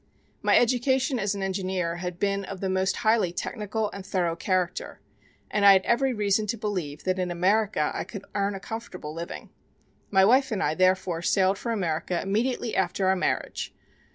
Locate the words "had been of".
1.97-2.59